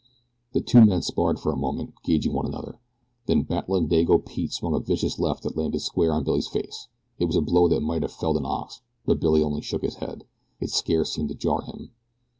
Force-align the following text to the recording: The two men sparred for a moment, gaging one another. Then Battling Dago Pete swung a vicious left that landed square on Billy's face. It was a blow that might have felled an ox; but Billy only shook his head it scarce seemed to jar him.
The 0.53 0.61
two 0.61 0.83
men 0.83 1.03
sparred 1.03 1.39
for 1.39 1.51
a 1.51 1.55
moment, 1.55 1.93
gaging 2.03 2.33
one 2.33 2.47
another. 2.47 2.79
Then 3.27 3.43
Battling 3.43 3.87
Dago 3.87 4.17
Pete 4.25 4.51
swung 4.51 4.73
a 4.73 4.79
vicious 4.79 5.19
left 5.19 5.43
that 5.43 5.55
landed 5.55 5.79
square 5.81 6.11
on 6.11 6.23
Billy's 6.23 6.47
face. 6.47 6.87
It 7.19 7.25
was 7.25 7.35
a 7.35 7.39
blow 7.41 7.67
that 7.67 7.81
might 7.81 8.01
have 8.01 8.11
felled 8.11 8.37
an 8.37 8.43
ox; 8.47 8.81
but 9.05 9.19
Billy 9.19 9.43
only 9.43 9.61
shook 9.61 9.83
his 9.83 9.97
head 9.97 10.23
it 10.59 10.71
scarce 10.71 11.11
seemed 11.13 11.29
to 11.29 11.35
jar 11.35 11.61
him. 11.61 11.91